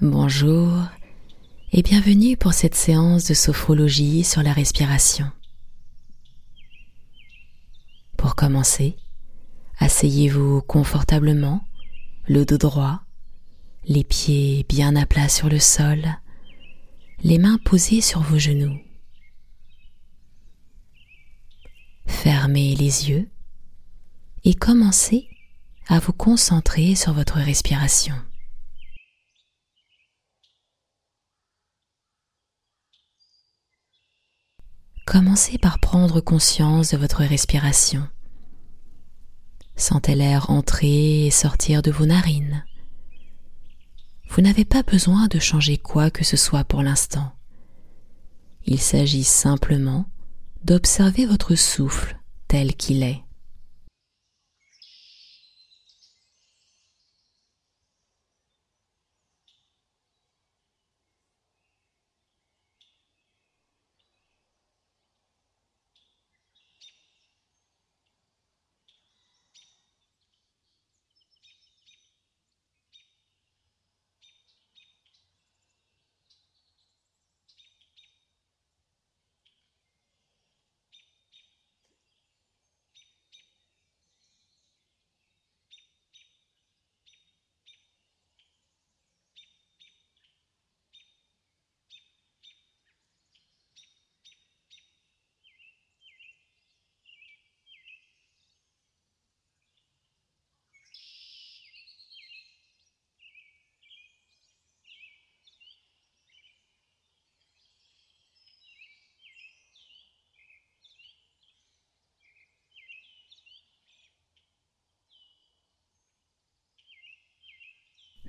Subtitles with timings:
[0.00, 0.84] Bonjour
[1.72, 5.28] et bienvenue pour cette séance de sophrologie sur la respiration.
[8.16, 8.96] Pour commencer,
[9.80, 11.64] asseyez-vous confortablement,
[12.28, 13.00] le dos droit,
[13.88, 16.04] les pieds bien à plat sur le sol,
[17.24, 18.78] les mains posées sur vos genoux.
[22.06, 23.28] Fermez les yeux
[24.44, 25.26] et commencez
[25.88, 28.14] à vous concentrer sur votre respiration.
[35.10, 38.06] Commencez par prendre conscience de votre respiration.
[39.74, 42.62] Sentez l'air entrer et sortir de vos narines.
[44.28, 47.32] Vous n'avez pas besoin de changer quoi que ce soit pour l'instant.
[48.66, 50.04] Il s'agit simplement
[50.64, 53.22] d'observer votre souffle tel qu'il est.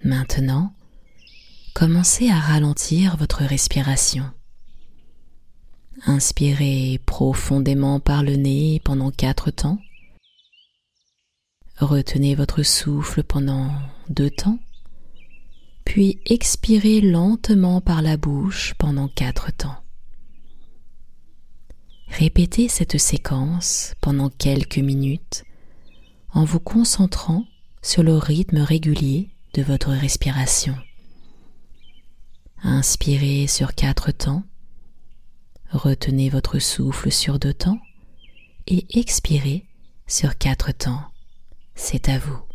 [0.09, 0.73] Maintenant,
[1.75, 4.25] commencez à ralentir votre respiration.
[6.07, 9.77] Inspirez profondément par le nez pendant quatre temps.
[11.77, 13.69] Retenez votre souffle pendant
[14.09, 14.57] deux temps.
[15.85, 19.77] Puis expirez lentement par la bouche pendant quatre temps.
[22.07, 25.43] Répétez cette séquence pendant quelques minutes
[26.33, 27.45] en vous concentrant
[27.83, 30.75] sur le rythme régulier de votre respiration.
[32.61, 34.43] Inspirez sur quatre temps,
[35.71, 37.79] retenez votre souffle sur deux temps
[38.67, 39.65] et expirez
[40.07, 41.03] sur quatre temps.
[41.75, 42.48] C'est à vous.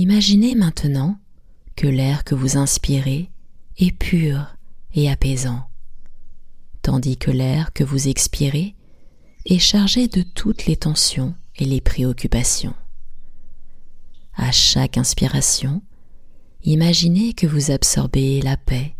[0.00, 1.18] Imaginez maintenant
[1.76, 3.30] que l'air que vous inspirez
[3.76, 4.56] est pur
[4.94, 5.68] et apaisant,
[6.80, 8.74] tandis que l'air que vous expirez
[9.44, 12.72] est chargé de toutes les tensions et les préoccupations.
[14.36, 15.82] À chaque inspiration,
[16.64, 18.96] imaginez que vous absorbez la paix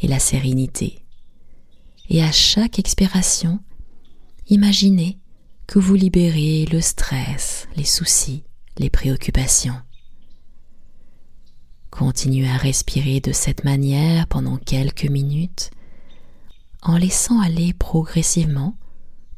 [0.00, 1.04] et la sérénité.
[2.08, 3.60] Et à chaque expiration,
[4.48, 5.20] imaginez
[5.68, 8.42] que vous libérez le stress, les soucis,
[8.78, 9.80] les préoccupations.
[11.90, 15.70] Continuez à respirer de cette manière pendant quelques minutes
[16.82, 18.76] en laissant aller progressivement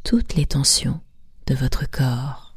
[0.04, 1.00] toutes les tensions
[1.46, 2.51] de votre corps.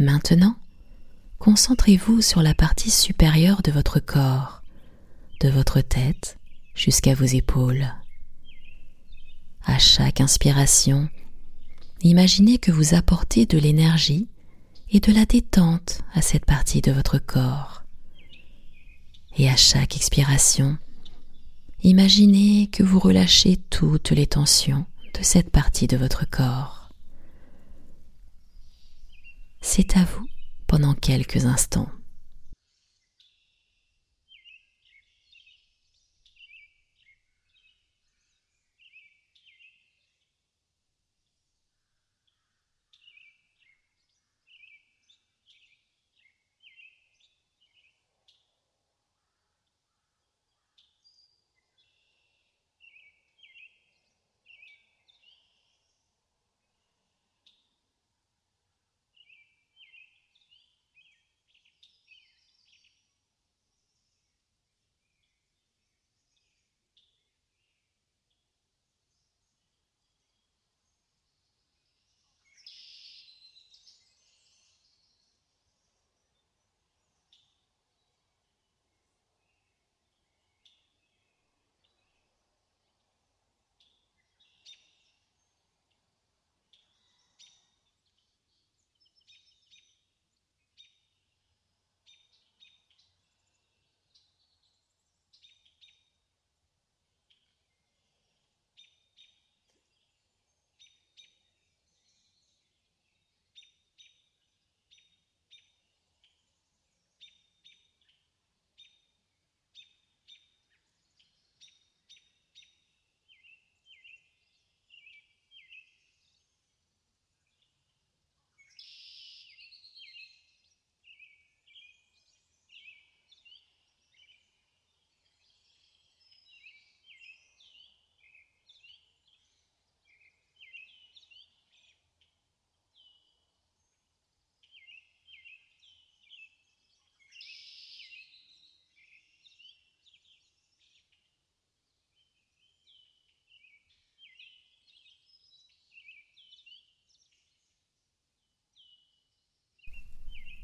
[0.00, 0.56] Maintenant,
[1.38, 4.62] concentrez-vous sur la partie supérieure de votre corps,
[5.40, 6.38] de votre tête
[6.74, 7.86] jusqu'à vos épaules.
[9.62, 11.10] À chaque inspiration,
[12.00, 14.26] imaginez que vous apportez de l'énergie
[14.88, 17.82] et de la détente à cette partie de votre corps.
[19.36, 20.78] Et à chaque expiration,
[21.82, 26.79] imaginez que vous relâchez toutes les tensions de cette partie de votre corps.
[29.60, 30.26] C'est à vous
[30.66, 31.88] pendant quelques instants.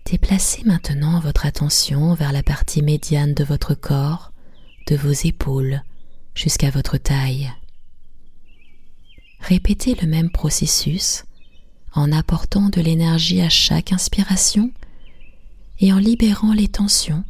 [0.06, 4.32] Déplacez maintenant votre attention vers la partie médiane de votre corps,
[4.86, 5.82] de vos épaules
[6.32, 7.52] jusqu'à votre taille.
[9.40, 11.24] Répétez le même processus
[11.92, 14.70] en apportant de l'énergie à chaque inspiration
[15.80, 17.24] et en libérant les tensions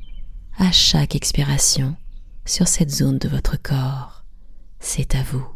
[0.59, 1.97] à chaque expiration
[2.45, 4.23] sur cette zone de votre corps.
[4.81, 5.56] C'est à vous.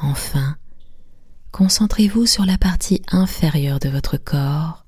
[0.00, 0.56] Enfin,
[1.52, 4.84] concentrez-vous sur la partie inférieure de votre corps,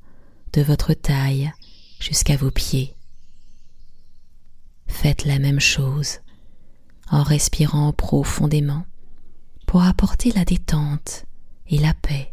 [0.53, 1.53] de votre taille
[2.01, 2.97] jusqu'à vos pieds.
[4.87, 6.21] Faites la même chose
[7.11, 8.85] en respirant profondément
[9.67, 11.27] pour apporter la détente
[11.69, 12.33] et la paix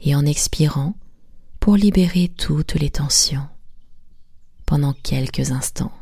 [0.00, 0.94] et en expirant
[1.60, 3.48] pour libérer toutes les tensions
[4.66, 5.92] pendant quelques instants.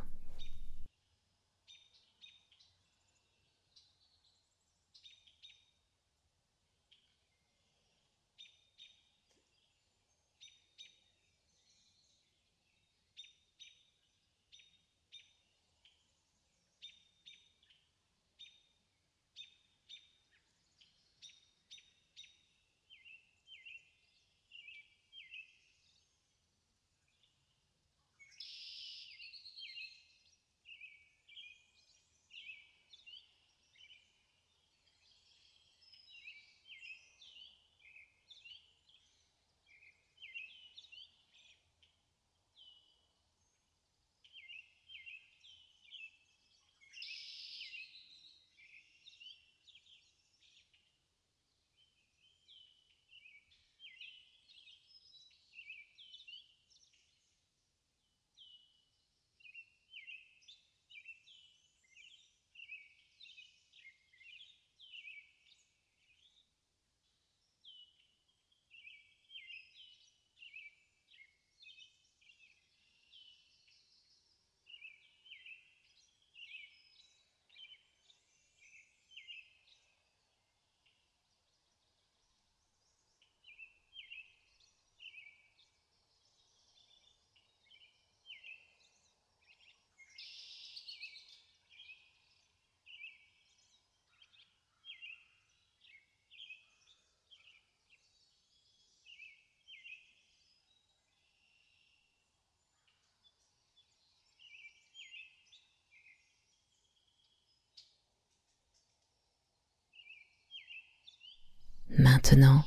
[112.03, 112.65] Maintenant,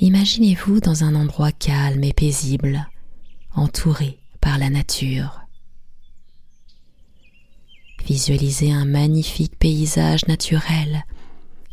[0.00, 2.88] imaginez-vous dans un endroit calme et paisible,
[3.54, 5.42] entouré par la nature.
[8.06, 11.04] Visualisez un magnifique paysage naturel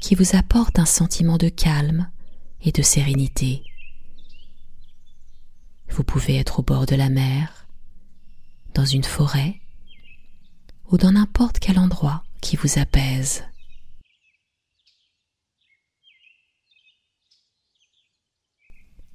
[0.01, 2.10] qui vous apporte un sentiment de calme
[2.62, 3.63] et de sérénité.
[5.88, 7.65] Vous pouvez être au bord de la mer,
[8.74, 9.62] dans une forêt
[10.89, 13.46] ou dans n'importe quel endroit qui vous apaise.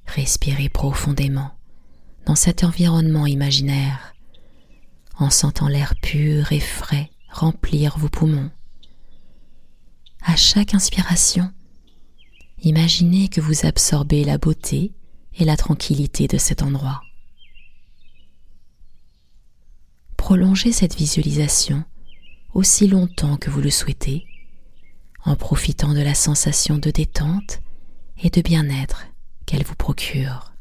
[0.06, 1.50] Respirez profondément
[2.24, 4.14] dans cet environnement imaginaire
[5.18, 8.50] en sentant l'air pur et frais remplir vos poumons.
[10.22, 11.52] À chaque inspiration,
[12.62, 14.92] Imaginez que vous absorbez la beauté
[15.34, 17.02] et la tranquillité de cet endroit.
[20.16, 21.84] Prolongez cette visualisation
[22.54, 24.26] aussi longtemps que vous le souhaitez,
[25.24, 27.60] en profitant de la sensation de détente
[28.22, 29.06] et de bien-être
[29.46, 30.55] qu'elle vous procure.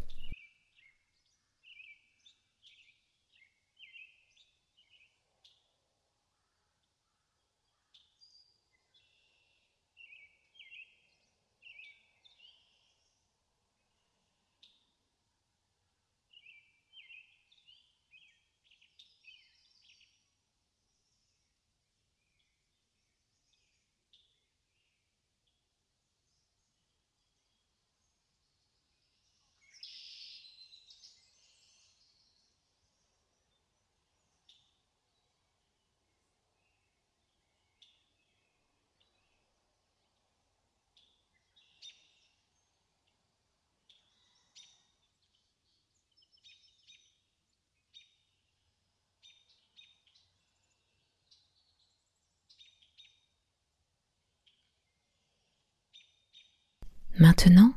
[57.18, 57.74] Maintenant,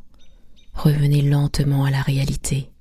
[0.75, 2.73] revenez lentement à la réalité.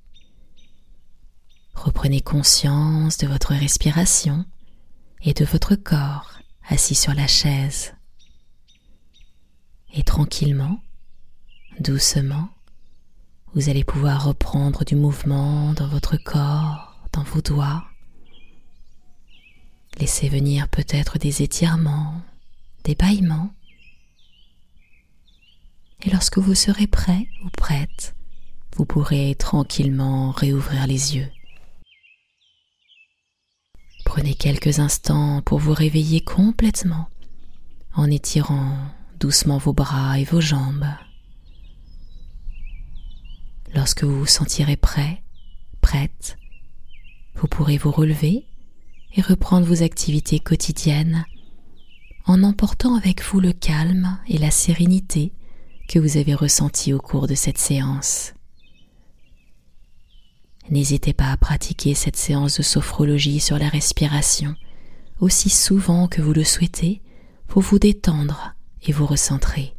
[1.76, 4.44] Reprenez conscience de votre respiration
[5.22, 7.94] et de votre corps assis sur la chaise.
[9.94, 10.82] Et tranquillement,
[11.80, 12.50] doucement,
[13.54, 17.86] vous allez pouvoir reprendre du mouvement dans votre corps, dans vos doigts.
[20.00, 22.22] Laissez venir peut-être des étirements,
[22.84, 23.52] des bâillements
[26.04, 28.16] et lorsque vous serez prêt ou prête,
[28.75, 31.30] vous pourrez tranquillement réouvrir les yeux.
[34.06, 37.10] Prenez quelques instants pour vous réveiller complètement
[37.94, 38.77] en étirant
[39.20, 40.88] doucement vos bras et vos jambes.
[43.74, 45.24] Lorsque vous vous sentirez prêt,
[45.81, 46.38] prête,
[47.36, 48.46] vous pourrez vous relever
[49.14, 51.25] et reprendre vos activités quotidiennes
[52.25, 55.33] en emportant avec vous le calme et la sérénité
[55.88, 58.34] que vous avez ressenti au cours de cette séance.
[60.70, 64.56] N'hésitez pas à pratiquer cette séance de sophrologie sur la respiration
[65.20, 67.02] aussi souvent que vous le souhaitez
[67.48, 69.74] pour vous détendre et vous recentrer.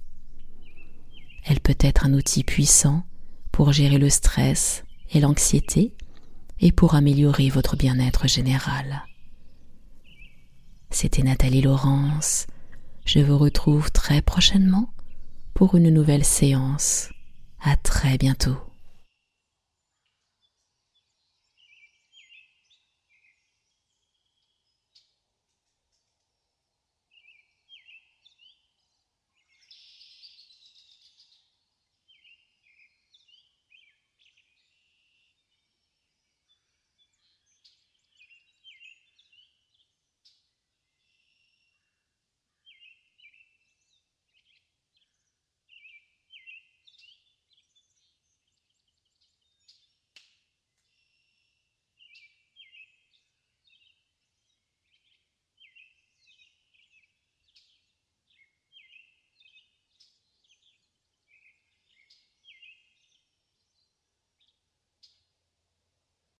[1.45, 3.05] Elle peut être un outil puissant
[3.53, 5.95] pour gérer le stress et l'anxiété
[6.61, 9.05] et pour améliorer votre bien-être général.
[10.91, 12.47] C'était Nathalie Laurence.
[13.05, 14.91] Je vous retrouve très prochainement
[15.59, 17.11] pour une nouvelle séance.
[17.61, 18.68] À très bientôt.